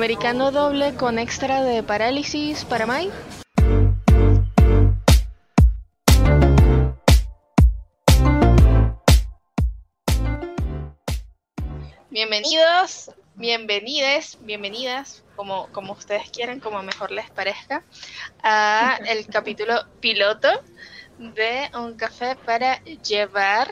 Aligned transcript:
Americano 0.00 0.50
doble 0.50 0.94
con 0.94 1.18
extra 1.18 1.62
de 1.62 1.82
parálisis 1.82 2.64
para 2.64 2.86
Mai. 2.86 3.10
Bienvenidos, 12.08 13.10
bienvenides, 13.34 14.38
bienvenidas, 14.40 15.22
como, 15.36 15.66
como 15.70 15.92
ustedes 15.92 16.30
quieran, 16.30 16.60
como 16.60 16.82
mejor 16.82 17.10
les 17.10 17.28
parezca, 17.28 17.84
a 18.42 18.98
el 19.06 19.26
capítulo 19.26 19.84
piloto 20.00 20.48
de 21.18 21.70
Un 21.74 21.96
Café 21.96 22.36
para 22.36 22.82
Llevar. 22.84 23.70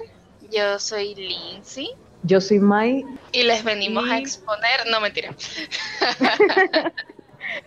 Yo 0.51 0.79
soy 0.79 1.15
Lindsay. 1.15 1.97
Yo 2.23 2.41
soy 2.41 2.59
Mai. 2.59 3.05
Y 3.33 3.45
les 3.45 3.63
venimos 3.65 4.09
a 4.11 4.19
exponer, 4.19 4.87
no 4.91 5.01
mentira. 5.01 5.35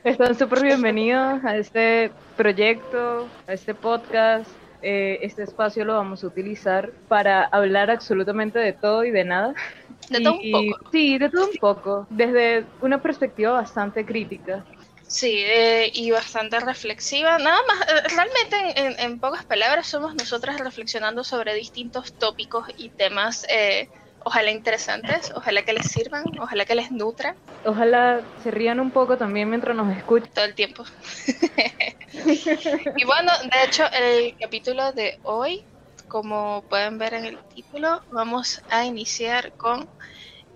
Están 0.04 0.38
súper 0.38 0.62
bienvenidos 0.62 1.44
a 1.44 1.58
este 1.58 2.12
proyecto, 2.36 3.28
a 3.48 3.54
este 3.54 3.74
podcast. 3.74 4.50
Eh, 4.84 5.20
este 5.22 5.44
espacio 5.44 5.86
lo 5.86 5.94
vamos 5.94 6.24
a 6.24 6.28
utilizar 6.28 6.92
para 7.08 7.44
hablar 7.44 7.92
absolutamente 7.92 8.60
de 8.60 8.74
todo 8.74 9.04
y 9.06 9.12
de 9.12 9.24
nada. 9.24 9.54
De 10.10 10.22
todo 10.22 10.34
un 10.34 10.52
poco. 10.52 10.90
Sí, 10.92 11.18
de 11.18 11.30
todo 11.30 11.46
un 11.46 11.58
poco, 11.58 12.08
desde 12.10 12.66
una 12.82 13.02
perspectiva 13.02 13.52
bastante 13.52 14.06
crítica. 14.06 14.66
Sí, 15.08 15.44
eh, 15.46 15.92
y 15.94 16.10
bastante 16.12 16.60
reflexiva. 16.60 17.38
Nada 17.38 17.60
más, 17.68 17.82
eh, 17.82 18.08
realmente 18.16 18.80
en, 18.80 19.00
en, 19.00 19.20
pocas 19.20 19.44
palabras 19.44 19.88
somos 19.88 20.16
nosotras 20.16 20.60
reflexionando 20.60 21.24
sobre 21.24 21.54
distintos 21.54 22.14
tópicos 22.14 22.68
y 22.78 22.90
temas 22.90 23.46
eh, 23.50 23.90
ojalá 24.24 24.52
interesantes, 24.52 25.32
ojalá 25.36 25.64
que 25.64 25.74
les 25.74 25.86
sirvan, 25.86 26.24
ojalá 26.40 26.66
que 26.66 26.76
les 26.76 26.92
nutran. 26.92 27.36
Ojalá 27.66 28.22
se 28.44 28.52
rían 28.52 28.80
un 28.80 28.92
poco 28.92 29.18
también 29.18 29.50
mientras 29.50 29.76
nos 29.76 29.96
escuchan. 29.96 30.30
Todo 30.34 30.46
el 30.46 30.56
tiempo. 30.56 30.84
y 32.96 33.06
bueno, 33.06 33.32
de 33.44 33.64
hecho, 33.66 33.84
el 33.92 34.36
capítulo 34.40 34.92
de 34.92 35.20
hoy, 35.24 35.64
como 36.08 36.64
pueden 36.70 36.98
ver 36.98 37.14
en 37.14 37.26
el 37.26 37.38
título, 37.56 38.02
vamos 38.12 38.62
a 38.70 38.86
iniciar 38.86 39.52
con 39.54 39.88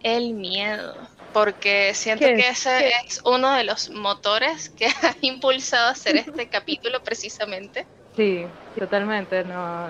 el 0.04 0.34
miedo. 0.34 0.96
Porque 1.34 1.94
siento 1.94 2.26
que 2.26 2.48
ese 2.48 2.94
es 3.06 3.22
uno 3.26 3.52
de 3.52 3.66
los 3.66 3.90
motores 3.90 4.70
que 4.70 4.86
ha 5.04 5.16
impulsado 5.22 5.88
a 5.88 5.92
hacer 5.92 6.16
este 6.16 6.48
capítulo 6.48 7.04
precisamente. 7.04 7.86
Sí, 8.16 8.46
totalmente. 8.80 9.44
No. 9.44 9.90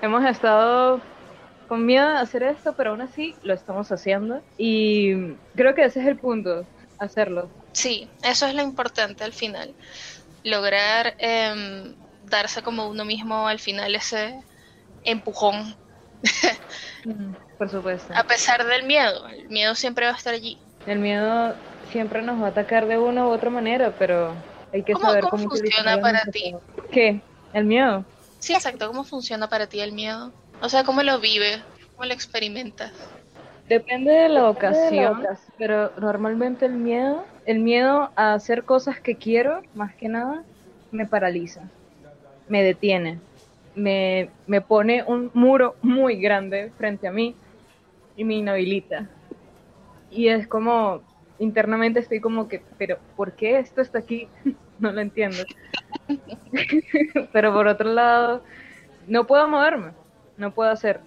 Hemos 0.00 0.24
estado 0.24 1.00
con 1.70 1.86
miedo 1.86 2.08
de 2.08 2.18
hacer 2.18 2.42
esto, 2.42 2.72
pero 2.72 2.90
aún 2.90 3.00
así 3.00 3.36
lo 3.44 3.54
estamos 3.54 3.92
haciendo. 3.92 4.42
Y 4.58 5.34
creo 5.54 5.72
que 5.72 5.84
ese 5.84 6.00
es 6.00 6.06
el 6.08 6.16
punto, 6.16 6.66
hacerlo. 6.98 7.48
Sí, 7.70 8.10
eso 8.24 8.48
es 8.48 8.56
lo 8.56 8.62
importante 8.62 9.22
al 9.22 9.32
final. 9.32 9.72
Lograr 10.42 11.14
eh, 11.18 11.94
darse 12.24 12.62
como 12.62 12.88
uno 12.88 13.04
mismo 13.04 13.46
al 13.46 13.60
final 13.60 13.94
ese 13.94 14.42
empujón. 15.04 15.76
Por 17.56 17.70
supuesto. 17.70 18.12
A 18.16 18.24
pesar 18.24 18.66
del 18.66 18.82
miedo, 18.82 19.28
el 19.28 19.48
miedo 19.48 19.76
siempre 19.76 20.06
va 20.06 20.12
a 20.12 20.16
estar 20.16 20.34
allí. 20.34 20.58
El 20.88 20.98
miedo 20.98 21.54
siempre 21.92 22.20
nos 22.20 22.42
va 22.42 22.46
a 22.46 22.50
atacar 22.50 22.88
de 22.88 22.98
una 22.98 23.28
u 23.28 23.30
otra 23.30 23.48
manera, 23.48 23.94
pero 23.96 24.34
hay 24.72 24.82
que 24.82 24.94
¿Cómo, 24.94 25.06
saber 25.06 25.22
cómo, 25.22 25.44
cómo 25.44 25.50
funciona 25.50 26.00
para 26.00 26.22
ti. 26.22 26.52
¿Qué? 26.90 27.20
¿El 27.52 27.66
miedo? 27.66 28.04
Sí, 28.40 28.54
exacto. 28.54 28.88
¿Cómo 28.88 29.04
funciona 29.04 29.48
para 29.48 29.68
ti 29.68 29.78
el 29.78 29.92
miedo? 29.92 30.32
O 30.62 30.68
sea, 30.68 30.84
¿cómo 30.84 31.02
lo 31.02 31.20
vives? 31.20 31.62
¿Cómo 31.94 32.06
lo 32.06 32.12
experimentas? 32.12 32.92
Depende 33.68 34.12
de 34.12 34.28
la 34.28 34.50
ocasión, 34.50 35.26
pero 35.56 35.92
normalmente 35.98 36.66
el 36.66 36.74
miedo, 36.74 37.24
el 37.46 37.60
miedo 37.60 38.10
a 38.16 38.34
hacer 38.34 38.64
cosas 38.64 39.00
que 39.00 39.14
quiero, 39.14 39.62
más 39.74 39.94
que 39.94 40.08
nada, 40.08 40.42
me 40.90 41.06
paraliza, 41.06 41.62
me 42.48 42.62
detiene, 42.62 43.20
me, 43.74 44.28
me 44.46 44.60
pone 44.60 45.04
un 45.04 45.30
muro 45.34 45.76
muy 45.82 46.16
grande 46.16 46.72
frente 46.76 47.06
a 47.06 47.12
mí 47.12 47.36
y 48.16 48.24
me 48.24 48.34
inhabilita. 48.34 49.08
Y 50.10 50.28
es 50.28 50.48
como, 50.48 51.02
internamente 51.38 52.00
estoy 52.00 52.20
como 52.20 52.48
que, 52.48 52.62
pero 52.76 52.98
¿por 53.16 53.32
qué 53.32 53.60
esto 53.60 53.80
está 53.80 54.00
aquí? 54.00 54.28
no 54.78 54.90
lo 54.92 55.00
entiendo. 55.00 55.44
pero 57.32 57.54
por 57.54 57.68
otro 57.68 57.92
lado, 57.92 58.42
no 59.06 59.26
puedo 59.26 59.46
moverme 59.48 59.99
no 60.40 60.52
puedo 60.52 60.70
hacer. 60.70 61.00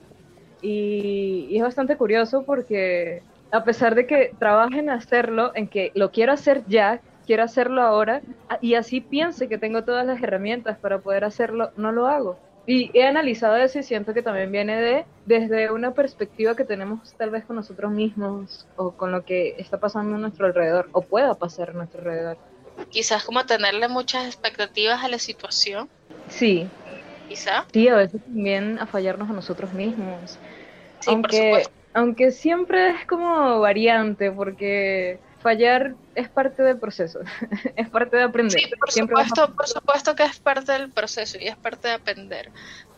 Y, 0.62 1.48
y, 1.50 1.58
es 1.58 1.64
bastante 1.64 1.98
curioso 1.98 2.44
porque 2.44 3.22
a 3.52 3.64
pesar 3.64 3.96
de 3.96 4.08
que 4.08 4.34
trabaje 4.40 4.80
en 4.80 4.90
hacerlo, 4.90 5.52
en 5.56 5.68
que 5.68 5.92
lo 5.94 6.12
quiero 6.12 6.32
hacer 6.32 6.64
ya, 6.68 7.02
quiero 7.26 7.44
hacerlo 7.44 7.82
ahora, 7.82 8.22
y 8.62 8.76
así 8.76 9.02
piense 9.02 9.48
que 9.48 9.58
tengo 9.58 9.84
todas 9.84 10.06
las 10.06 10.22
herramientas 10.22 10.78
para 10.78 11.00
poder 11.00 11.24
hacerlo, 11.24 11.72
no 11.76 11.92
lo 11.92 12.08
hago. 12.08 12.38
Y 12.66 12.98
he 12.98 13.06
analizado 13.06 13.58
eso 13.58 13.80
y 13.80 13.84
siento 13.84 14.14
que 14.14 14.22
también 14.22 14.52
viene 14.52 14.82
de 14.82 15.06
desde 15.26 15.70
una 15.72 15.94
perspectiva 15.94 16.56
que 16.56 16.64
tenemos 16.64 17.14
tal 17.18 17.30
vez 17.30 17.44
con 17.44 17.58
nosotros 17.58 17.92
mismos 17.92 18.68
o 18.78 18.92
con 18.92 19.12
lo 19.12 19.26
que 19.26 19.56
está 19.58 19.80
pasando 19.80 20.16
a 20.16 20.20
nuestro 20.20 20.46
alrededor 20.46 20.90
o 20.94 21.02
pueda 21.02 21.34
pasar 21.34 21.72
a 21.72 21.74
nuestro 21.74 22.00
alrededor. 22.00 22.38
Quizás 22.90 23.26
como 23.26 23.46
tenerle 23.46 23.90
muchas 23.90 24.26
expectativas 24.26 25.04
a 25.04 25.10
la 25.10 25.20
situación. 25.20 25.90
Sí, 26.30 26.68
quizá. 27.28 27.66
Sí, 27.72 27.88
a 27.88 27.96
veces 27.96 28.22
también 28.24 28.80
a 28.80 28.86
fallarnos 28.86 29.30
a 29.30 29.34
nosotros 29.34 29.74
mismos. 29.74 30.38
Sí, 31.00 31.10
aunque, 31.10 31.64
por 31.64 31.74
aunque 31.94 32.32
siempre 32.32 32.90
es 32.92 33.06
como 33.06 33.60
variante, 33.60 34.32
porque 34.32 35.20
fallar 35.42 35.96
es 36.16 36.30
parte 36.30 36.64
del 36.64 36.80
proceso, 36.80 37.20
es 37.76 37.90
parte 37.90 38.18
de 38.18 38.24
aprender. 38.24 38.60
Sí, 38.60 38.70
por 38.80 38.92
siempre 38.92 39.16
supuesto, 39.16 39.44
a... 39.44 39.56
por 39.56 39.68
supuesto 39.68 40.16
que 40.16 40.24
es 40.24 40.40
parte 40.40 40.72
del 40.72 40.92
proceso 40.92 41.38
y 41.40 41.48
es 41.48 41.58
parte 41.58 41.90
de 41.90 41.96
aprender, 41.96 42.52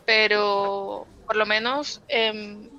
pero 0.04 1.06
por 1.26 1.36
lo 1.36 1.44
menos 1.44 2.02
eh, 2.08 2.70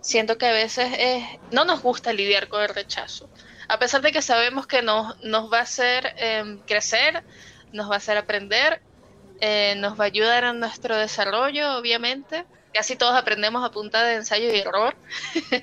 siento 0.00 0.38
que 0.38 0.46
a 0.46 0.52
veces 0.52 0.90
es, 0.98 1.24
no 1.50 1.64
nos 1.64 1.82
gusta 1.82 2.12
lidiar 2.12 2.48
con 2.48 2.62
el 2.62 2.68
rechazo, 2.68 3.28
a 3.68 3.78
pesar 3.78 4.00
de 4.00 4.12
que 4.12 4.22
sabemos 4.22 4.66
que 4.66 4.82
nos, 4.82 5.22
nos 5.22 5.52
va 5.52 5.58
a 5.58 5.62
hacer 5.62 6.14
eh, 6.16 6.58
crecer, 6.66 7.22
nos 7.72 7.90
va 7.90 7.94
a 7.94 7.98
hacer 7.98 8.16
aprender 8.16 8.80
eh, 9.40 9.74
nos 9.76 9.98
va 9.98 10.04
a 10.04 10.06
ayudar 10.06 10.44
en 10.44 10.60
nuestro 10.60 10.96
desarrollo, 10.96 11.76
obviamente. 11.78 12.44
Casi 12.72 12.96
todos 12.96 13.14
aprendemos 13.14 13.64
a 13.64 13.70
punta 13.70 14.04
de 14.04 14.16
ensayo 14.16 14.52
y 14.52 14.58
error. 14.58 14.94
Sí, 15.32 15.60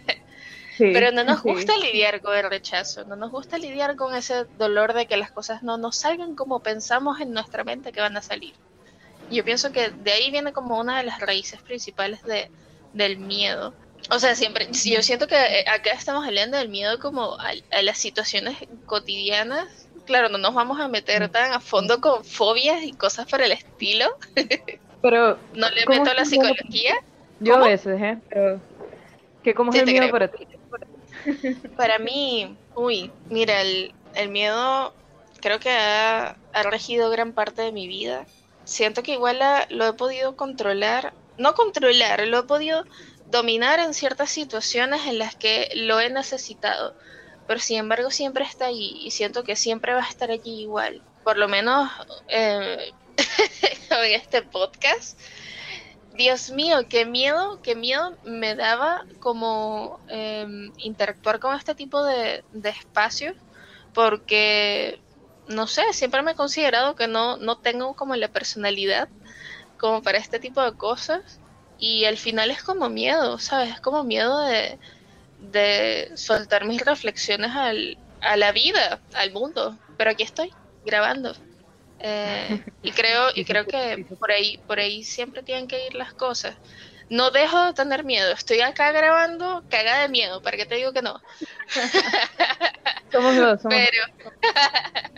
Pero 0.94 1.12
no 1.12 1.24
nos 1.24 1.42
gusta 1.44 1.74
sí. 1.74 1.82
lidiar 1.84 2.22
con 2.22 2.36
el 2.36 2.50
rechazo, 2.50 3.06
no 3.06 3.16
nos 3.16 3.32
gusta 3.32 3.58
lidiar 3.58 3.96
con 3.96 4.16
ese 4.16 4.46
dolor 4.58 4.94
de 4.94 5.06
que 5.06 5.18
las 5.18 5.32
cosas 5.32 5.64
no 5.64 5.78
nos 5.78 5.96
salgan 5.98 6.36
como 6.36 6.62
pensamos 6.62 7.22
en 7.22 7.32
nuestra 7.32 7.64
mente 7.64 7.92
que 7.92 8.02
van 8.02 8.18
a 8.18 8.22
salir. 8.22 8.54
Yo 9.30 9.44
pienso 9.44 9.72
que 9.72 9.90
de 9.90 10.12
ahí 10.12 10.32
viene 10.32 10.54
como 10.54 10.80
una 10.80 10.98
de 10.98 11.04
las 11.04 11.20
raíces 11.20 11.62
principales 11.62 12.24
de, 12.24 12.50
del 12.94 13.18
miedo. 13.18 13.74
O 14.10 14.20
sea, 14.20 14.36
siempre, 14.36 14.70
yo 14.72 15.02
siento 15.04 15.28
que 15.28 15.66
acá 15.68 15.92
estamos 15.92 16.26
hablando 16.26 16.58
del 16.58 16.70
miedo 16.70 17.00
como 17.00 17.38
a, 17.40 17.52
a 17.72 17.82
las 17.82 17.98
situaciones 17.98 18.58
cotidianas 18.86 19.87
claro, 20.08 20.30
no 20.30 20.40
nos 20.40 20.56
vamos 20.56 20.80
a 20.80 20.88
meter 20.88 21.30
tan 21.30 21.54
a 21.54 21.60
fondo 21.60 22.02
con 22.02 22.26
fobias 22.26 22.82
y 22.84 22.94
cosas 22.94 23.28
por 23.28 23.42
el 23.42 23.52
estilo. 23.52 24.08
Pero 25.04 25.38
no 25.54 25.70
le 25.70 25.86
meto 25.86 26.12
la 26.16 26.26
psicología. 26.26 26.96
Yo 27.40 27.54
¿Cómo? 27.54 27.66
a 27.66 27.70
veces, 27.70 28.02
¿eh? 28.02 28.18
Pero 28.30 28.60
¿qué 29.44 29.54
cómo 29.54 29.72
es 29.72 29.76
sí, 29.76 29.82
el 29.82 29.86
miedo 29.86 30.10
creo. 30.10 30.12
para 30.12 30.28
ti? 30.30 30.48
Para 31.76 32.00
mí, 32.00 32.56
uy, 32.74 33.12
mira, 33.30 33.62
el, 33.62 33.94
el 34.16 34.30
miedo 34.30 34.94
creo 35.42 35.60
que 35.60 35.70
ha, 35.70 36.36
ha, 36.54 36.64
regido 36.64 37.10
gran 37.12 37.34
parte 37.34 37.62
de 37.62 37.72
mi 37.72 37.88
vida. 37.88 38.26
Siento 38.64 39.04
que 39.04 39.14
igual 39.14 39.40
la, 39.40 39.68
lo 39.70 39.86
he 39.86 39.94
podido 39.94 40.36
controlar, 40.36 41.14
no 41.38 41.54
controlar, 41.54 42.26
lo 42.28 42.40
he 42.40 42.44
podido 42.44 42.86
dominar 43.30 43.80
en 43.80 43.94
ciertas 43.94 44.32
situaciones 44.32 45.06
en 45.06 45.20
las 45.20 45.36
que 45.36 45.70
lo 45.76 46.00
he 46.00 46.10
necesitado 46.10 46.96
pero 47.48 47.60
sin 47.60 47.78
embargo 47.78 48.12
siempre 48.12 48.44
está 48.44 48.66
allí 48.66 49.00
y 49.02 49.12
siento 49.12 49.44
que 49.44 49.56
siempre 49.56 49.94
va 49.94 50.04
a 50.04 50.10
estar 50.10 50.30
allí 50.30 50.62
igual. 50.62 51.02
Por 51.24 51.38
lo 51.38 51.48
menos 51.48 51.90
eh, 52.28 52.92
en 53.90 54.14
este 54.14 54.42
podcast. 54.42 55.20
Dios 56.16 56.50
mío, 56.50 56.88
qué 56.90 57.06
miedo, 57.06 57.62
qué 57.62 57.76
miedo 57.76 58.18
me 58.24 58.56
daba 58.56 59.06
como 59.20 60.00
eh, 60.10 60.48
interactuar 60.78 61.40
con 61.40 61.56
este 61.56 61.76
tipo 61.76 62.04
de, 62.04 62.44
de, 62.54 62.70
espacios, 62.70 63.36
porque, 63.94 65.00
no 65.48 65.68
sé, 65.68 65.84
siempre 65.94 66.24
me 66.24 66.32
he 66.32 66.36
considerado 66.36 66.96
que 66.96 67.08
no, 67.08 67.38
no 67.38 67.60
tengo 67.60 67.96
como 67.96 68.16
la 68.16 68.30
personalidad 68.30 69.10
como 69.78 70.02
para 70.02 70.18
este 70.18 70.40
tipo 70.40 70.60
de 70.64 70.74
cosas, 70.76 71.40
y 71.78 72.06
al 72.06 72.18
final 72.18 72.50
es 72.50 72.64
como 72.64 72.90
miedo, 72.90 73.38
¿sabes? 73.38 73.76
Es 73.76 73.82
como 73.82 74.04
miedo 74.04 74.40
de, 74.40 74.80
de 75.40 76.12
soltar 76.16 76.66
mis 76.66 76.84
reflexiones 76.84 77.52
al, 77.56 77.98
a 78.22 78.38
la 78.38 78.52
vida, 78.52 79.00
al 79.14 79.32
mundo. 79.32 79.78
Pero 79.98 80.12
aquí 80.12 80.24
estoy, 80.24 80.52
grabando. 80.86 81.36
Eh, 82.00 82.64
y 82.84 82.92
creo, 82.92 83.30
y 83.34 83.46
creo 83.46 83.66
que 83.66 84.06
por 84.20 84.32
ahí, 84.32 84.58
por 84.68 84.80
ahí 84.80 85.04
siempre 85.04 85.44
tienen 85.44 85.68
que 85.68 85.88
ir 85.88 85.96
las 85.96 86.14
cosas. 86.14 86.56
no 87.10 87.32
dejo 87.32 87.66
de 87.66 87.74
tener 87.74 88.04
miedo. 88.04 88.32
Estoy 88.32 88.62
acá 88.62 88.92
grabando 88.92 89.64
caga 89.70 90.02
de 90.02 90.10
miedo, 90.10 90.42
¿para 90.42 90.58
qué 90.58 90.66
te 90.66 90.76
digo 90.76 90.94
que 90.94 91.02
no? 91.02 91.22
somos 93.12 93.36
dos, 93.36 93.62
somos 93.62 93.78
pero, 93.78 94.04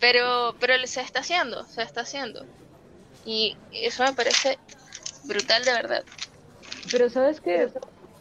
pero, 0.00 0.56
pero 0.58 0.86
se 0.86 1.00
está 1.00 1.20
haciendo, 1.20 1.64
se 1.64 1.82
está 1.82 2.02
haciendo. 2.02 2.46
Y 3.24 3.56
eso 3.72 4.04
me 4.04 4.14
parece 4.14 4.58
brutal 5.24 5.64
de 5.64 5.72
verdad. 5.72 6.04
Pero 6.90 7.10
sabes 7.10 7.40
que 7.40 7.68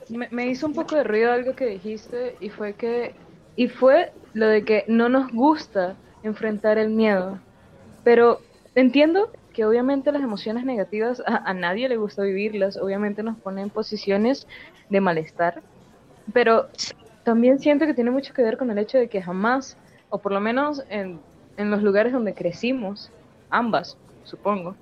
me, 0.09 0.27
me 0.31 0.48
hizo 0.48 0.68
un 0.68 0.74
poco 0.74 0.95
de 0.95 1.04
ruido 1.04 1.31
algo 1.31 1.56
que 1.56 1.65
dijiste 1.65 2.36
y 2.39 2.50
fue 2.50 2.74
que 2.74 3.13
y 3.57 3.68
fue 3.68 4.13
lo 4.33 4.48
de 4.48 4.63
que 4.63 4.86
no 4.88 5.09
nos 5.09 5.31
gusta 5.33 5.95
enfrentar 6.24 6.77
el 6.77 6.92
miedo. 6.92 7.39
Pero 8.04 8.39
entiendo 8.75 9.31
que 9.51 9.65
obviamente 9.65 10.12
las 10.12 10.21
emociones 10.21 10.63
negativas 10.63 11.21
a, 11.25 11.54
nadie 11.56 11.89
le 11.89 11.98
gusta 11.98 12.21
vivirlas, 12.21 12.77
obviamente 12.77 13.24
nos 13.24 13.38
ponen 13.38 13.65
en 13.65 13.69
posiciones 13.71 14.48
de 14.89 15.01
malestar, 15.01 15.63
pero 16.31 16.68
también 17.24 17.60
siento 17.60 17.88
que 17.88 17.95
tiene 17.95 18.12
mucho 18.12 18.33
que 18.36 18.44
ver 18.44 18.57
con 18.57 18.69
el 18.69 18.77
hecho 18.77 19.00
de 19.00 19.10
que 19.10 19.21
jamás, 19.21 19.75
o 20.10 20.19
por 20.19 20.31
lo 20.31 20.39
menos 20.39 20.83
en, 20.89 21.19
en 21.57 21.71
los 21.71 21.81
lugares 21.81 22.13
donde 22.13 22.36
crecimos, 22.36 23.12
ambas, 23.50 23.98
supongo, 24.24 24.75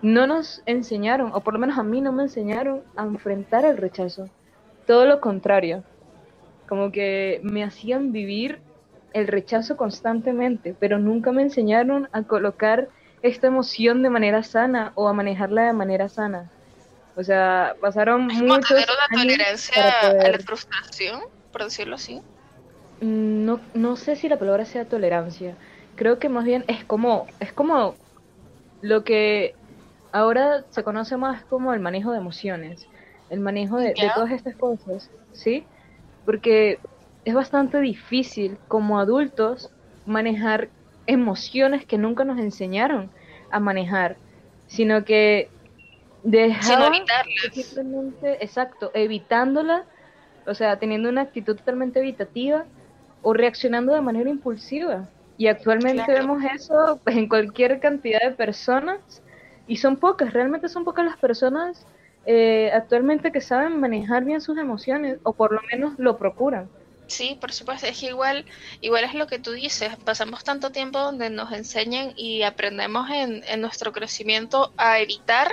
no 0.00 0.26
nos 0.26 0.62
enseñaron, 0.64 1.32
o 1.34 1.40
por 1.40 1.52
lo 1.52 1.60
menos 1.60 1.76
a 1.76 1.82
mí 1.82 2.00
no 2.00 2.12
me 2.12 2.22
enseñaron 2.22 2.82
a 2.96 3.02
enfrentar 3.02 3.66
el 3.66 3.76
rechazo. 3.76 4.30
Todo 4.88 5.04
lo 5.04 5.20
contrario, 5.20 5.84
como 6.66 6.90
que 6.90 7.40
me 7.42 7.62
hacían 7.62 8.10
vivir 8.10 8.58
el 9.12 9.26
rechazo 9.26 9.76
constantemente, 9.76 10.74
pero 10.80 10.98
nunca 10.98 11.30
me 11.30 11.42
enseñaron 11.42 12.08
a 12.12 12.22
colocar 12.22 12.88
esta 13.22 13.48
emoción 13.48 14.02
de 14.02 14.08
manera 14.08 14.42
sana 14.42 14.92
o 14.94 15.06
a 15.06 15.12
manejarla 15.12 15.66
de 15.66 15.72
manera 15.74 16.08
sana. 16.08 16.50
O 17.16 17.22
sea, 17.22 17.76
pasaron 17.82 18.28
muchos 18.28 18.68
tener 18.68 18.88
una 18.88 19.22
tolerancia 19.22 20.00
a 20.00 20.28
la 20.30 20.38
frustración, 20.38 21.20
por 21.52 21.64
decirlo 21.64 21.96
así. 21.96 22.22
Mm, 23.02 23.44
no, 23.44 23.60
no 23.74 23.96
sé 23.96 24.16
si 24.16 24.26
la 24.30 24.38
palabra 24.38 24.64
sea 24.64 24.86
tolerancia. 24.86 25.54
Creo 25.96 26.18
que 26.18 26.30
más 26.30 26.46
bien 26.46 26.64
es 26.66 26.82
como, 26.84 27.26
es 27.40 27.52
como 27.52 27.94
lo 28.80 29.04
que 29.04 29.54
ahora 30.12 30.64
se 30.70 30.82
conoce 30.82 31.18
más 31.18 31.44
como 31.44 31.74
el 31.74 31.80
manejo 31.80 32.12
de 32.12 32.18
emociones, 32.18 32.86
el 33.30 33.40
manejo 33.40 33.78
de, 33.78 33.88
de 33.88 34.10
todas 34.14 34.32
estas 34.32 34.56
cosas, 34.56 35.10
¿sí? 35.32 35.64
Porque 36.24 36.78
es 37.24 37.34
bastante 37.34 37.80
difícil 37.80 38.56
como 38.68 38.98
adultos 38.98 39.70
manejar 40.06 40.68
emociones 41.06 41.84
que 41.84 41.98
nunca 41.98 42.24
nos 42.24 42.38
enseñaron 42.38 43.10
a 43.50 43.60
manejar, 43.60 44.16
sino 44.66 45.04
que 45.04 45.50
dejar 46.22 46.92
simplemente, 47.52 48.44
exacto, 48.44 48.90
evitándola, 48.94 49.84
o 50.46 50.54
sea, 50.54 50.78
teniendo 50.78 51.08
una 51.08 51.22
actitud 51.22 51.56
totalmente 51.56 52.00
evitativa 52.00 52.64
o 53.22 53.32
reaccionando 53.32 53.94
de 53.94 54.00
manera 54.00 54.30
impulsiva. 54.30 55.08
Y 55.36 55.46
actualmente 55.46 56.04
vemos 56.12 56.42
eso 56.44 57.00
pues, 57.04 57.16
en 57.16 57.28
cualquier 57.28 57.80
cantidad 57.80 58.20
de 58.20 58.32
personas 58.32 59.22
y 59.66 59.76
son 59.76 59.96
pocas, 59.96 60.32
realmente 60.32 60.68
son 60.68 60.84
pocas 60.84 61.04
las 61.04 61.16
personas 61.16 61.86
eh, 62.30 62.70
actualmente 62.74 63.32
que 63.32 63.40
saben 63.40 63.80
manejar 63.80 64.22
bien 64.22 64.42
sus 64.42 64.58
emociones 64.58 65.18
o 65.22 65.32
por 65.32 65.50
lo 65.50 65.62
menos 65.72 65.94
lo 65.98 66.18
procuran. 66.18 66.68
Sí, 67.06 67.38
por 67.40 67.54
supuesto, 67.54 67.86
es 67.86 68.02
igual, 68.02 68.44
igual 68.82 69.04
es 69.04 69.14
lo 69.14 69.26
que 69.26 69.38
tú 69.38 69.52
dices, 69.52 69.96
pasamos 70.04 70.44
tanto 70.44 70.70
tiempo 70.70 70.98
donde 70.98 71.30
nos 71.30 71.52
enseñan 71.52 72.12
y 72.16 72.42
aprendemos 72.42 73.08
en, 73.08 73.42
en 73.48 73.62
nuestro 73.62 73.92
crecimiento 73.92 74.74
a 74.76 75.00
evitar 75.00 75.48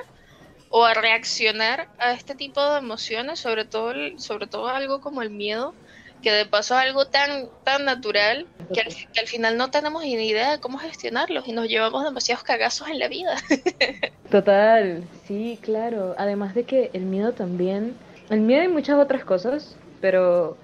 o 0.67 0.83
a 0.83 0.93
reaccionar 0.93 1.87
a 1.97 2.11
este 2.11 2.35
tipo 2.35 2.61
de 2.61 2.79
emociones, 2.79 3.39
sobre 3.39 3.63
todo, 3.63 3.93
sobre 4.17 4.47
todo 4.47 4.67
algo 4.67 4.99
como 4.99 5.21
el 5.21 5.29
miedo, 5.29 5.73
que 6.21 6.31
de 6.31 6.45
paso 6.45 6.75
es 6.75 6.87
algo 6.87 7.05
tan, 7.05 7.49
tan 7.63 7.85
natural 7.85 8.47
que 8.73 8.81
al, 8.81 9.27
final 9.27 9.57
no 9.57 9.69
tenemos 9.69 10.03
ni 10.03 10.13
idea 10.13 10.51
de 10.51 10.59
cómo 10.59 10.77
gestionarlos 10.77 11.47
y 11.47 11.51
nos 11.51 11.67
llevamos 11.67 12.03
demasiados 12.03 12.43
cagazos 12.43 12.87
en 12.87 12.99
la 12.99 13.07
vida. 13.07 13.35
Total, 14.31 15.03
sí, 15.27 15.59
claro. 15.61 16.15
Además 16.17 16.55
de 16.55 16.63
que 16.63 16.89
el 16.93 17.03
miedo 17.03 17.33
también, 17.33 17.95
el 18.29 18.41
miedo 18.41 18.63
y 18.63 18.67
muchas 18.67 18.97
otras 18.97 19.23
cosas, 19.23 19.75
pero 20.01 20.57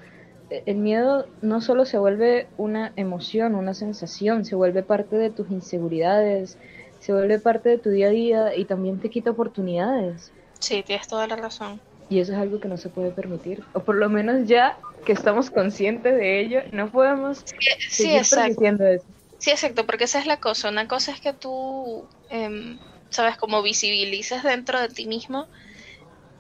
el 0.50 0.78
miedo 0.78 1.28
no 1.42 1.62
solo 1.62 1.86
se 1.86 1.98
vuelve 1.98 2.48
una 2.58 2.92
emoción, 2.96 3.56
una 3.56 3.74
sensación, 3.74 4.46
se 4.46 4.56
vuelve 4.56 4.84
parte 4.84 5.16
de 5.18 5.30
tus 5.30 5.50
inseguridades, 5.50 6.58
se 7.00 7.14
vuelve 7.14 7.40
parte 7.40 7.70
de 7.70 7.78
tu 7.78 7.90
día 7.90 8.08
a 8.08 8.12
día 8.12 8.56
y 8.56 8.66
también 8.66 9.00
te 9.00 9.10
quita 9.10 9.32
oportunidades. 9.32 10.32
Sí, 10.60 10.84
tienes 10.84 11.08
toda 11.08 11.28
la 11.28 11.36
razón. 11.36 11.80
Y 12.12 12.20
eso 12.20 12.34
es 12.34 12.40
algo 12.40 12.60
que 12.60 12.68
no 12.68 12.76
se 12.76 12.90
puede 12.90 13.10
permitir. 13.12 13.64
O 13.72 13.84
por 13.84 13.96
lo 13.96 14.10
menos 14.10 14.46
ya 14.46 14.78
que 15.06 15.14
estamos 15.14 15.50
conscientes 15.50 16.14
de 16.14 16.42
ello, 16.42 16.62
no 16.74 16.92
podemos 16.92 17.38
sí, 17.38 17.56
seguir 17.90 18.18
exacto. 18.18 18.66
eso. 18.66 19.06
Sí, 19.38 19.50
exacto, 19.50 19.86
porque 19.86 20.04
esa 20.04 20.20
es 20.20 20.26
la 20.26 20.42
cosa. 20.42 20.68
Una 20.68 20.90
cosa 20.90 21.14
es 21.14 21.22
que 21.22 21.32
tú, 21.32 22.06
em, 22.30 22.78
sabes, 23.10 23.38
como 23.38 23.64
visibilices 23.64 24.44
dentro 24.44 24.82
de 24.82 24.90
ti 24.90 25.08
mismo 25.08 25.48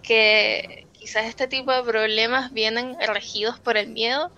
que 0.03 0.87
quizás 0.91 1.25
este 1.25 1.47
tipo 1.47 1.71
de 1.71 1.83
problemas 1.83 2.51
vienen 2.51 2.97
regidos 3.07 3.57
por 3.57 3.77
el 3.77 3.91
miedo 3.91 4.29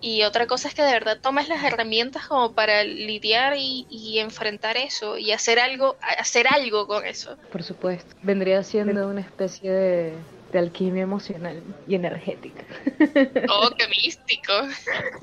y 0.00 0.24
otra 0.24 0.48
cosa 0.48 0.66
es 0.66 0.74
que 0.74 0.82
de 0.82 0.92
verdad 0.92 1.18
tomes 1.22 1.48
las 1.48 1.62
herramientas 1.62 2.26
como 2.26 2.54
para 2.54 2.82
lidiar 2.82 3.54
y, 3.56 4.18
enfrentar 4.18 4.76
eso 4.76 5.16
y 5.16 5.30
hacer 5.30 5.60
algo, 5.60 5.96
hacer 6.18 6.46
algo 6.48 6.88
con 6.88 7.06
eso. 7.06 7.36
Por 7.52 7.62
supuesto, 7.62 8.16
vendría 8.22 8.64
siendo 8.64 9.08
una 9.08 9.20
especie 9.20 9.70
de, 9.70 10.12
de 10.56 10.62
alquimia 10.62 11.02
emocional 11.02 11.62
y 11.86 11.94
energética. 11.94 12.64
Oh, 13.48 13.68
qué 13.76 13.86
místico. 13.88 14.52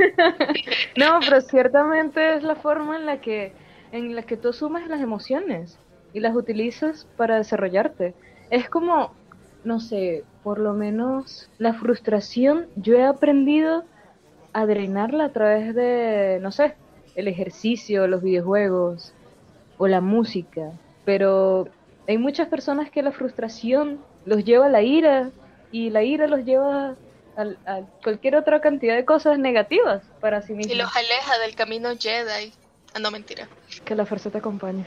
no, 0.97 1.19
pero 1.19 1.41
ciertamente 1.41 2.35
es 2.35 2.44
la 2.44 2.56
forma 2.56 2.95
en 2.97 3.06
la 3.06 3.19
que 3.19 3.51
en 3.91 4.15
la 4.15 4.24
que 4.24 4.38
tú 4.38 4.50
asumes 4.50 4.88
las 4.88 5.01
emociones 5.01 5.80
y 6.13 6.19
las 6.19 6.35
utilizas 6.35 7.07
para 7.18 7.38
desarrollarte. 7.38 8.13
Es 8.50 8.69
como 8.69 9.13
no 9.63 9.80
sé, 9.80 10.24
por 10.44 10.59
lo 10.59 10.74
menos 10.74 11.50
la 11.57 11.74
frustración, 11.74 12.68
yo 12.75 12.95
he 12.95 13.06
aprendido 13.06 13.86
a 14.51 14.65
drenarla 14.65 15.25
a 15.25 15.34
través 15.34 15.74
de, 15.74 16.39
no 16.41 16.51
sé, 16.51 16.75
el 17.15 17.27
ejercicio, 17.27 18.07
los 18.07 18.22
videojuegos 18.22 19.13
o 19.77 19.88
la 19.88 20.01
música. 20.01 20.72
Pero 21.05 21.67
hay 22.07 22.17
muchas 22.17 22.48
personas 22.50 22.91
que 22.91 23.01
la 23.01 23.12
frustración 23.12 24.00
los 24.25 24.44
lleva 24.44 24.68
a 24.68 24.70
la 24.70 24.82
ira 24.82 25.30
y 25.72 25.89
la 25.89 26.03
ira 26.03 26.27
los 26.27 26.46
lleva 26.46 26.96
a, 27.36 27.82
cualquier 28.03 28.36
otra 28.36 28.62
cantidad 28.62 28.96
de 28.96 29.06
cosas 29.06 29.39
negativas 29.39 30.03
para 30.20 30.42
sí 30.42 30.53
mismos. 30.53 30.75
Y 30.75 30.77
los 30.77 30.96
aleja 30.96 31.39
del 31.39 31.56
camino 31.56 31.89
Jedi. 31.98 32.53
Ah, 32.94 33.00
no, 33.00 33.10
mentira. 33.10 33.48
Que 33.86 33.96
la 33.96 34.06
fuerza 34.06 34.30
te 34.30 34.38
acompañe. 34.38 34.86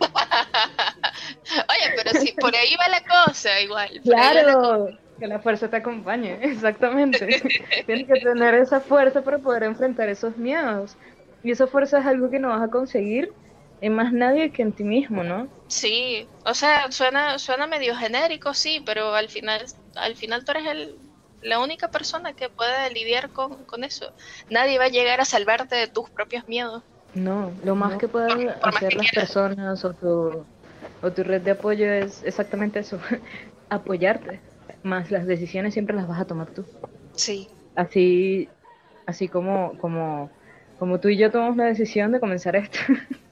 Oye, 0.00 1.94
pero 1.96 2.20
si 2.20 2.32
por 2.32 2.54
ahí 2.54 2.76
va 2.76 2.88
la 2.88 3.02
cosa, 3.26 3.60
igual. 3.60 4.00
Claro, 4.02 4.88
que 5.18 5.26
la 5.26 5.38
fuerza 5.38 5.68
te 5.68 5.76
acompañe, 5.76 6.38
exactamente. 6.42 7.26
Tienes 7.86 8.06
que 8.06 8.20
tener 8.20 8.54
esa 8.54 8.80
fuerza 8.80 9.22
para 9.22 9.38
poder 9.38 9.62
enfrentar 9.64 10.08
esos 10.08 10.36
miedos. 10.36 10.96
Y 11.42 11.50
esa 11.50 11.66
fuerza 11.66 11.98
es 11.98 12.06
algo 12.06 12.30
que 12.30 12.38
no 12.38 12.48
vas 12.48 12.62
a 12.62 12.68
conseguir 12.68 13.32
en 13.84 13.94
más 13.94 14.14
nadie 14.14 14.50
que 14.50 14.62
en 14.62 14.72
ti 14.72 14.82
mismo, 14.82 15.22
¿no? 15.22 15.46
Sí, 15.68 16.26
o 16.46 16.54
sea, 16.54 16.90
suena, 16.90 17.38
suena 17.38 17.66
medio 17.66 17.94
genérico, 17.94 18.54
sí, 18.54 18.82
pero 18.86 19.14
al 19.14 19.28
final, 19.28 19.62
al 19.96 20.16
final 20.16 20.42
tú 20.42 20.52
eres 20.52 20.66
el, 20.66 20.98
la 21.42 21.58
única 21.58 21.88
persona 21.88 22.32
que 22.32 22.48
puede 22.48 22.90
lidiar 22.94 23.28
con, 23.28 23.64
con 23.64 23.84
eso. 23.84 24.10
Nadie 24.48 24.78
va 24.78 24.86
a 24.86 24.88
llegar 24.88 25.20
a 25.20 25.26
salvarte 25.26 25.76
de 25.76 25.86
tus 25.86 26.08
propios 26.08 26.48
miedos. 26.48 26.82
No, 27.14 27.52
lo 27.62 27.74
más 27.74 27.98
que 27.98 28.08
puedan 28.08 28.48
hacer 28.62 28.94
las 28.94 29.10
personas 29.12 29.84
o 29.84 29.92
tu, 29.92 30.46
o 31.02 31.12
tu 31.12 31.22
red 31.22 31.42
de 31.42 31.50
apoyo 31.50 31.92
es 31.92 32.22
exactamente 32.24 32.78
eso, 32.78 32.98
apoyarte. 33.68 34.40
Más 34.82 35.10
las 35.10 35.26
decisiones 35.26 35.74
siempre 35.74 35.94
las 35.94 36.08
vas 36.08 36.22
a 36.22 36.24
tomar 36.24 36.48
tú. 36.48 36.64
Sí. 37.16 37.48
Así, 37.76 38.48
así 39.04 39.28
como, 39.28 39.76
como, 39.76 40.30
como 40.78 41.00
tú 41.00 41.08
y 41.08 41.18
yo 41.18 41.30
tomamos 41.30 41.58
la 41.58 41.64
decisión 41.64 42.12
de 42.12 42.20
comenzar 42.20 42.56
esto. 42.56 42.78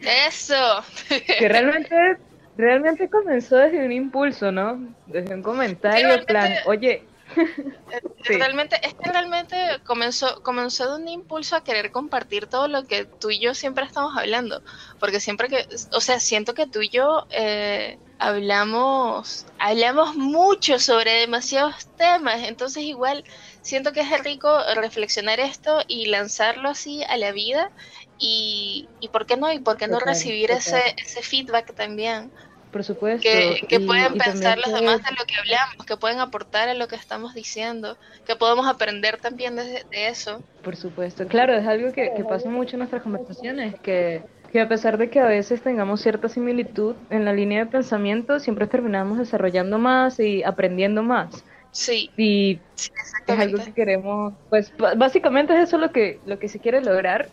Eso. 0.00 0.84
que 1.08 1.48
realmente, 1.48 2.18
realmente 2.56 3.08
comenzó 3.08 3.56
desde 3.56 3.84
un 3.84 3.92
impulso, 3.92 4.52
¿no? 4.52 4.94
Desde 5.06 5.34
un 5.34 5.42
comentario, 5.42 6.14
en 6.14 6.24
plan, 6.24 6.52
oye, 6.66 7.04
Realmente, 8.24 8.76
es 8.82 8.94
que 8.94 9.10
realmente 9.10 9.56
comenzó, 9.84 10.42
comenzó 10.42 10.96
de 10.96 11.02
un 11.02 11.08
impulso 11.08 11.56
a 11.56 11.64
querer 11.64 11.90
compartir 11.90 12.46
todo 12.46 12.68
lo 12.68 12.84
que 12.84 13.04
tú 13.04 13.30
y 13.30 13.40
yo 13.40 13.54
siempre 13.54 13.84
estamos 13.84 14.16
hablando. 14.16 14.62
Porque 14.98 15.20
siempre 15.20 15.48
que, 15.48 15.66
o 15.92 16.00
sea, 16.00 16.20
siento 16.20 16.54
que 16.54 16.66
tú 16.66 16.82
y 16.82 16.88
yo 16.88 17.26
eh, 17.30 17.98
hablamos, 18.18 19.46
hablamos 19.58 20.14
mucho 20.16 20.78
sobre 20.78 21.12
demasiados 21.20 21.86
temas. 21.96 22.42
Entonces 22.44 22.82
igual 22.84 23.24
siento 23.62 23.92
que 23.92 24.00
es 24.00 24.24
rico 24.24 24.58
reflexionar 24.74 25.40
esto 25.40 25.80
y 25.86 26.06
lanzarlo 26.06 26.68
así 26.70 27.02
a 27.04 27.16
la 27.16 27.32
vida. 27.32 27.70
Y, 28.18 28.88
y 29.00 29.08
por 29.08 29.26
qué 29.26 29.36
no, 29.36 29.52
y 29.52 29.58
por 29.58 29.76
qué 29.76 29.88
no 29.88 29.98
recibir 30.00 30.50
ese, 30.50 30.80
ese 30.96 31.20
feedback 31.22 31.74
también 31.74 32.30
Por 32.72 32.82
supuesto. 32.82 33.22
Que, 33.22 33.80
pueden 33.80 34.16
pensar 34.16 34.56
los 34.56 34.72
demás 34.72 35.02
de 35.02 35.10
lo 35.18 35.26
que 35.26 35.34
hablamos, 35.36 35.84
que 35.86 35.98
pueden 35.98 36.20
aportar 36.20 36.70
a 36.70 36.74
lo 36.74 36.88
que 36.88 36.96
estamos 36.96 37.34
diciendo, 37.34 37.98
que 38.26 38.34
podemos 38.34 38.66
aprender 38.66 39.18
también 39.18 39.56
de, 39.56 39.84
eso. 39.90 40.42
Por 40.62 40.76
supuesto. 40.76 41.26
Claro, 41.26 41.54
es 41.54 41.66
algo 41.66 41.92
que, 41.92 42.12
que 42.16 42.24
pasa 42.24 42.48
mucho 42.48 42.76
en 42.76 42.78
nuestras 42.78 43.02
conversaciones, 43.02 43.78
que 43.80 44.22
que 44.56 44.62
a 44.62 44.68
pesar 44.68 44.96
de 44.96 45.10
que 45.10 45.20
a 45.20 45.26
veces 45.26 45.60
tengamos 45.60 46.00
cierta 46.00 46.30
similitud 46.30 46.96
en 47.10 47.26
la 47.26 47.34
línea 47.34 47.58
de 47.58 47.70
pensamiento, 47.70 48.40
siempre 48.40 48.66
terminamos 48.66 49.18
desarrollando 49.18 49.78
más 49.78 50.18
y 50.18 50.42
aprendiendo 50.44 51.02
más. 51.02 51.44
Sí. 51.72 52.10
Y 52.16 52.58
es 52.74 53.38
algo 53.38 53.62
que 53.62 53.74
queremos, 53.74 54.32
pues 54.48 54.72
básicamente 54.96 55.52
es 55.52 55.68
eso 55.68 55.76
lo 55.76 55.92
que, 55.92 56.20
lo 56.24 56.38
que 56.38 56.48
se 56.48 56.58
quiere 56.58 56.80
lograr 56.80 57.28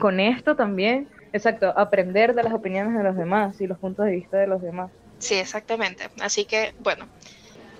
con 0.00 0.18
esto 0.18 0.56
también. 0.56 1.06
Exacto, 1.32 1.72
aprender 1.78 2.34
de 2.34 2.42
las 2.42 2.52
opiniones 2.52 2.98
de 2.98 3.04
los 3.04 3.16
demás 3.16 3.60
y 3.60 3.68
los 3.68 3.78
puntos 3.78 4.06
de 4.06 4.10
vista 4.16 4.36
de 4.36 4.48
los 4.48 4.60
demás. 4.60 4.90
Sí, 5.20 5.34
exactamente. 5.36 6.10
Así 6.20 6.44
que, 6.44 6.74
bueno. 6.80 7.06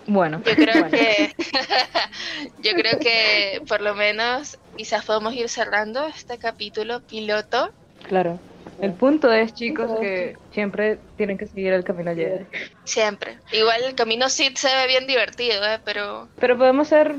Bueno. 0.07 0.41
Yo 0.47 0.55
creo 0.55 0.89
que 0.89 1.35
yo 2.63 2.71
creo 2.77 3.01
que 3.01 3.61
por 3.67 3.81
lo 3.81 3.97
menos 3.97 4.57
quizás 4.77 5.05
podemos 5.05 5.35
ir 5.35 5.49
cerrando 5.49 6.07
este 6.07 6.39
capítulo 6.39 7.01
piloto. 7.01 7.73
Claro. 8.07 8.39
El 8.81 8.93
punto 8.93 9.33
es, 9.33 9.55
chicos, 9.55 9.91
que 10.01 10.37
siempre 10.53 10.99
tienen 11.17 11.37
que 11.37 11.47
seguir 11.47 11.73
el 11.73 11.85
camino 11.85 12.15
Jedi. 12.15 12.45
Siempre. 12.85 13.39
Igual 13.53 13.83
el 13.85 13.95
camino 13.95 14.29
Sith 14.29 14.57
se 14.57 14.69
ve 14.69 14.87
bien 14.87 15.07
divertido, 15.07 15.65
¿eh? 15.67 15.81
Pero... 15.85 16.29
Pero 16.39 16.57
podemos 16.57 16.89
ser 16.89 17.17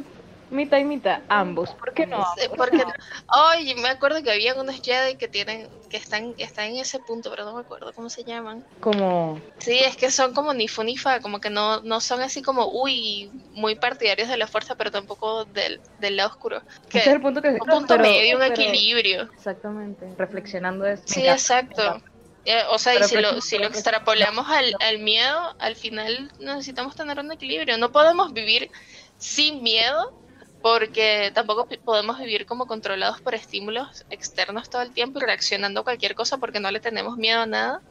mitad 0.50 0.78
y 0.78 0.84
mitad, 0.84 1.22
ambos. 1.30 1.72
¿Por 1.72 1.94
qué 1.94 2.06
no? 2.06 2.26
porque 2.58 2.78
Oye, 3.56 3.76
me 3.76 3.90
acuerdo 3.90 4.22
que 4.24 4.32
había 4.32 4.56
unos 4.56 4.82
Jedi 4.82 5.16
que 5.16 5.28
tienen, 5.28 5.68
que 5.90 5.98
están, 5.98 6.34
están 6.38 6.66
en 6.66 6.78
ese 6.78 7.00
punto, 7.00 7.30
pero 7.30 7.46
no 7.46 7.54
me 7.54 7.62
acuerdo 7.62 7.94
cómo 7.94 8.10
se 8.10 8.24
llaman. 8.24 8.66
Como. 8.80 9.40
Sí, 9.60 9.80
es 9.80 9.96
que 9.96 10.12
son 10.12 10.34
como 10.34 10.54
ni 10.54 10.68
fu 10.68 10.84
ni 10.84 10.98
fa, 10.98 11.20
como 11.20 11.40
que 11.40 11.50
no, 11.50 11.82
no 11.82 12.02
son 12.02 12.22
así 12.22 12.42
como, 12.42 12.68
uy, 12.68 13.32
muy 13.54 13.76
partidarios 13.76 14.30
de 14.30 14.38
la 14.38 14.48
fuerza, 14.48 14.76
pero 14.76 14.92
tampoco 14.92 15.46
del, 15.46 15.82
del 16.00 16.18
lado 16.18 16.30
oscuro. 16.30 16.62
Que, 16.90 17.00
es 17.00 17.08
el 17.08 17.22
punto 17.22 17.42
que 17.42 17.50
un 17.50 17.60
punto 17.60 17.98
medio, 17.98 18.38
un 18.38 18.44
equilibrio. 18.44 19.30
Exactamente, 19.34 20.08
reflexionando 20.18 20.86
eso. 20.86 21.04
Sí, 21.06 21.28
exacto. 21.28 22.02
O 22.72 22.80
sea, 22.80 22.96
y 22.96 23.04
si 23.04 23.18
lo, 23.18 23.42
si 23.42 23.58
lo 23.58 23.68
extrapolamos 23.68 24.48
al, 24.50 24.74
al 24.80 25.00
miedo, 25.00 25.56
al 25.60 25.76
final 25.76 26.32
necesitamos 26.40 26.96
tener 26.96 27.20
un 27.20 27.32
equilibrio. 27.32 27.78
No 27.78 27.92
podemos 27.92 28.34
vivir 28.34 28.72
sin 29.18 29.62
miedo, 29.62 30.14
porque 30.62 31.32
tampoco 31.34 31.68
podemos 31.84 32.20
vivir 32.20 32.46
como 32.46 32.66
controlados 32.66 33.22
por 33.22 33.34
estímulos 33.34 34.06
externos 34.10 34.70
todo 34.70 34.82
el 34.82 34.92
tiempo 34.92 35.20
y 35.20 35.24
reaccionando 35.24 35.82
a 35.82 35.84
cualquier 35.84 36.16
cosa 36.16 36.38
porque 36.38 36.60
no 36.60 36.72
le 36.72 36.80
tenemos 36.80 37.18
miedo 37.18 37.42
a 37.42 37.46
nada. 37.46 37.82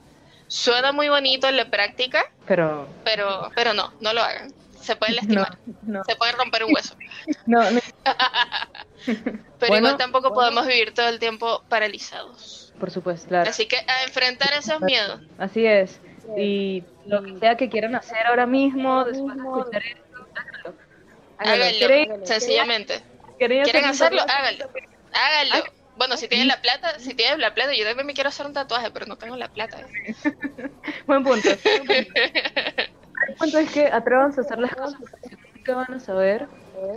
Suena 0.48 0.92
muy 0.92 1.08
bonito 1.08 1.46
en 1.48 1.56
la 1.56 1.70
práctica, 1.70 2.24
pero 2.46 2.88
pero 3.04 3.50
pero 3.54 3.74
no, 3.74 3.92
no 4.00 4.12
lo 4.12 4.22
hagan. 4.22 4.52
Se 4.80 4.96
puede 4.96 5.14
lastimar, 5.14 5.58
se 6.06 6.16
puede 6.16 6.32
romper 6.32 6.64
un 6.64 6.74
hueso. 6.74 6.94
no, 7.46 7.60
pero 9.58 9.76
igual 9.76 9.96
tampoco 9.96 10.32
podemos 10.32 10.66
vivir 10.66 10.94
todo 10.94 11.08
el 11.08 11.18
tiempo 11.18 11.62
paralizados. 11.68 12.72
Por 12.78 12.90
supuesto, 12.90 13.28
claro. 13.28 13.50
Así 13.50 13.66
que 13.66 13.76
a 13.76 14.04
enfrentar 14.04 14.50
esos 14.56 14.80
miedos. 14.80 15.20
Así 15.36 15.66
es. 15.66 16.00
Y 16.36 16.84
lo 17.06 17.22
que 17.22 17.38
sea 17.38 17.56
que 17.56 17.68
quieran 17.68 17.94
hacer 17.94 18.26
ahora 18.26 18.46
mismo, 18.46 19.04
después 19.04 19.34
de 19.36 19.42
escuchar 19.42 19.82
Háganlo, 21.38 22.26
sencillamente. 22.26 23.02
¿Quieren 23.38 23.84
hacerlo? 23.84 24.22
Háganlo. 24.22 24.68
Háganlo. 25.12 25.64
Bueno, 25.96 26.16
si 26.16 26.28
tienen 26.28 26.46
la 26.46 26.60
plata, 26.60 26.98
si 27.00 27.14
tienen 27.14 27.40
la 27.40 27.54
plata, 27.54 27.74
yo 27.74 27.84
también 27.84 28.06
me 28.06 28.14
quiero 28.14 28.28
hacer 28.28 28.46
un 28.46 28.52
tatuaje, 28.52 28.90
pero 28.92 29.06
no 29.06 29.16
tengo 29.16 29.36
la 29.36 29.48
plata. 29.48 29.78
Buen 31.06 31.24
punto. 31.24 31.48
El 33.28 33.34
punto 33.36 33.58
es 33.58 33.70
que 33.72 33.86
atrévanse 33.88 34.40
a 34.40 34.44
hacer 34.44 34.58
las 34.58 34.74
cosas 34.74 35.00
que 35.64 35.72
van 35.72 35.92
a 35.92 36.00
saber 36.00 36.46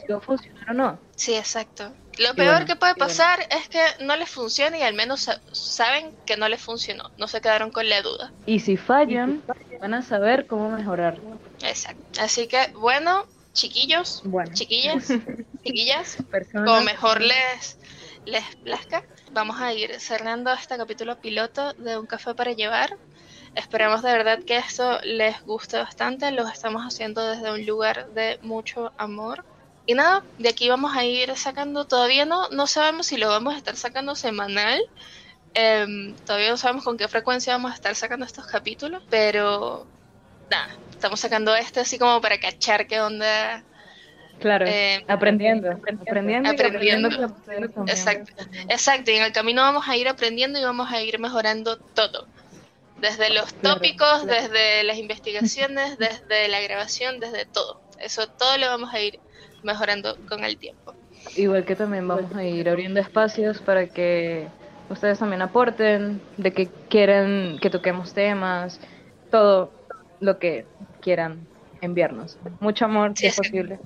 si 0.06 0.12
va 0.12 0.20
a 0.20 0.22
funcionar 0.22 0.70
o 0.70 0.74
no. 0.74 1.00
Sí, 1.16 1.34
exacto. 1.36 1.92
Lo 2.20 2.36
peor 2.36 2.66
que 2.66 2.76
puede 2.76 2.94
pasar 2.96 3.40
es 3.50 3.68
que 3.70 3.82
no 4.04 4.16
les 4.16 4.30
funcione 4.30 4.80
y 4.80 4.84
al 4.84 4.94
menos 4.94 5.30
saben 5.52 6.16
que 6.26 6.38
no 6.38 6.48
les 6.48 6.62
funcionó, 6.62 7.10
no 7.18 7.28
se 7.28 7.42
quedaron 7.42 7.72
con 7.72 7.90
la 7.90 8.02
duda. 8.02 8.32
Y 8.46 8.60
si 8.60 8.78
fallan, 8.78 9.42
van 9.80 9.94
a 9.94 10.04
saber 10.04 10.46
cómo 10.46 10.70
mejorar. 10.70 11.18
Exacto. 11.64 12.22
Así 12.22 12.48
que, 12.48 12.68
bueno, 12.76 13.26
chiquillos, 13.54 14.24
chiquillas, 14.54 15.08
chiquillas, 15.64 16.18
como 16.52 16.82
mejor 16.82 17.22
les, 17.22 17.78
les 18.26 18.56
plazca. 18.58 19.04
Vamos 19.32 19.60
a 19.60 19.74
ir 19.74 20.00
cerrando 20.00 20.52
este 20.54 20.78
capítulo 20.78 21.20
piloto 21.20 21.74
de 21.74 21.98
Un 21.98 22.06
Café 22.06 22.34
para 22.34 22.54
Llevar. 22.54 22.98
Esperamos 23.56 24.02
de 24.02 24.12
verdad 24.12 24.40
que 24.44 24.58
esto 24.58 25.00
les 25.04 25.42
guste 25.44 25.78
bastante. 25.78 26.32
Lo 26.32 26.48
estamos 26.48 26.84
haciendo 26.84 27.26
desde 27.28 27.52
un 27.52 27.66
lugar 27.66 28.10
de 28.12 28.40
mucho 28.42 28.94
amor. 28.98 29.44
Y 29.86 29.94
nada, 29.94 30.24
de 30.38 30.50
aquí 30.50 30.70
vamos 30.70 30.96
a 30.96 31.04
ir 31.04 31.36
sacando, 31.36 31.86
todavía 31.86 32.26
no, 32.26 32.50
no 32.50 32.68
sabemos 32.68 33.08
si 33.08 33.18
lo 33.18 33.30
vamos 33.30 33.56
a 33.56 33.58
estar 33.58 33.76
sacando 33.76 34.16
semanal. 34.16 34.80
Em, 35.54 36.16
todavía 36.26 36.52
no 36.52 36.58
sabemos 36.58 36.86
con 36.86 36.98
qué 36.98 37.08
frecuencia 37.08 37.54
vamos 37.54 37.72
a 37.72 37.76
estar 37.76 37.96
sacando 37.96 38.26
estos 38.26 38.46
capítulos, 38.46 39.04
pero 39.10 39.86
nada, 40.50 40.70
estamos 41.02 41.20
sacando 41.20 41.56
este 41.56 41.80
así 41.80 41.98
como 41.98 42.22
para 42.22 42.40
cachar 42.40 42.86
qué 42.86 43.02
onda. 43.02 43.64
Claro, 44.40 44.66
eh, 44.68 45.04
aprendiendo, 45.08 45.72
aprendiendo, 45.72 46.52
aprendiendo. 46.52 47.10
exacto, 47.88 48.34
exacto, 48.70 49.10
y 49.10 49.16
en 49.16 49.24
el 49.24 49.32
camino 49.32 49.64
vamos 49.64 49.88
a 49.88 49.98
ir 49.98 50.08
aprendiendo 50.08 50.60
y 50.60 50.64
vamos 50.64 50.92
a 50.92 51.02
ir 51.02 51.20
mejorando 51.20 51.78
todo. 51.78 52.28
Desde 53.00 53.34
los 53.34 53.52
tópicos, 53.56 54.28
desde 54.28 54.84
las 54.84 54.98
investigaciones, 54.98 55.98
desde 55.98 56.48
la 56.50 56.62
grabación, 56.62 57.20
desde 57.20 57.46
todo. 57.46 57.82
Eso 58.00 58.28
todo 58.28 58.60
lo 58.60 58.68
vamos 58.68 58.94
a 58.94 59.00
ir 59.00 59.20
mejorando 59.64 60.16
con 60.30 60.44
el 60.44 60.58
tiempo. 60.58 60.94
Igual 61.36 61.66
que 61.66 61.76
también 61.76 62.08
vamos 62.08 62.36
a 62.36 62.44
ir 62.44 62.70
abriendo 62.70 63.00
espacios 63.00 63.60
para 63.60 63.88
que 63.88 64.48
ustedes 64.90 65.18
también 65.18 65.42
aporten, 65.42 66.22
de 66.38 66.54
que 66.54 66.68
quieren 66.90 67.58
que 67.60 67.72
toquemos 67.72 68.14
temas, 68.14 68.80
todo 69.32 69.72
lo 70.20 70.38
que 70.40 70.66
quieran 71.02 71.46
enviarnos. 71.82 72.38
Mucho 72.60 72.86
amor, 72.86 73.14
si 73.16 73.28
es 73.28 73.36
posible. 73.36 73.80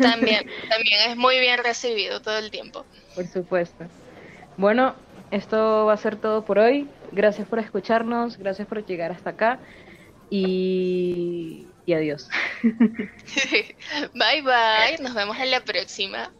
También, 0.00 0.46
también 0.70 1.10
es 1.10 1.16
muy 1.16 1.38
bien 1.40 1.62
recibido 1.62 2.20
todo 2.20 2.38
el 2.38 2.50
tiempo. 2.50 2.84
Por 3.14 3.26
supuesto. 3.26 3.84
Bueno, 4.56 4.94
esto 5.30 5.86
va 5.86 5.92
a 5.92 5.96
ser 5.96 6.16
todo 6.16 6.44
por 6.44 6.58
hoy. 6.58 6.88
Gracias 7.12 7.46
por 7.48 7.58
escucharnos, 7.58 8.38
gracias 8.38 8.66
por 8.68 8.84
llegar 8.84 9.12
hasta 9.12 9.30
acá 9.30 9.58
y, 10.30 11.66
y 11.86 11.92
adiós. 11.92 12.28
bye 14.14 14.42
bye, 14.42 15.02
nos 15.02 15.14
vemos 15.14 15.38
en 15.38 15.50
la 15.50 15.60
próxima. 15.60 16.32